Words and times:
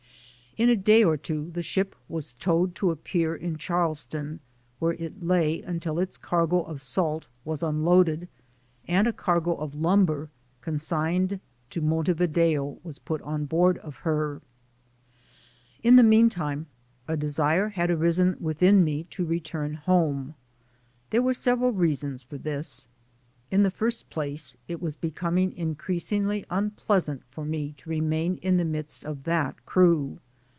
In 0.57 0.67
a 0.67 0.75
day 0.75 1.01
or 1.05 1.15
two 1.15 1.49
the 1.51 1.61
ship 1.63 1.95
was 2.09 2.33
towed 2.33 2.75
to 2.75 2.91
a 2.91 2.97
pier 2.97 3.33
in 3.33 3.55
Charlestown, 3.55 4.41
where 4.79 4.91
it 4.95 5.23
lay 5.23 5.61
until 5.61 5.97
its 5.97 6.17
cargo 6.17 6.63
of 6.63 6.81
salt 6.81 7.29
was 7.45 7.63
unloaded 7.63 8.27
and 8.85 9.07
a 9.07 9.13
cargo 9.13 9.55
of 9.55 9.75
lumber 9.75 10.27
consigned 10.59 11.39
to 11.69 11.79
Montevideo 11.79 12.79
was 12.83 12.99
put 12.99 13.21
on 13.21 13.45
board 13.45 13.77
of 13.77 13.95
her. 14.03 14.41
In 15.83 15.95
the 15.95 16.03
meantime 16.03 16.67
a 17.07 17.15
desire 17.15 17.69
had 17.69 17.89
arisen 17.89 18.35
within 18.41 18.83
me 18.83 19.05
to 19.05 19.23
return 19.25 19.75
home. 19.75 20.35
There 21.11 21.21
were 21.21 21.33
several 21.33 21.71
reasons 21.71 22.23
for 22.23 22.37
this. 22.37 22.89
In 23.51 23.63
the 23.63 23.71
first 23.71 24.09
place, 24.09 24.57
it 24.67 24.81
was 24.81 24.95
becoming 24.97 25.53
increasingly 25.55 26.45
un 26.49 26.71
pleasant 26.71 27.23
for 27.31 27.45
me 27.45 27.73
to 27.77 27.89
remain 27.89 28.35
in 28.43 28.57
the 28.57 28.65
midst 28.65 29.05
of 29.05 29.23
that 29.23 29.65
crew. 29.65 30.19